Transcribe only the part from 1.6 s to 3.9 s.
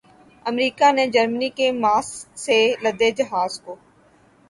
mask سے لدے جہاز کو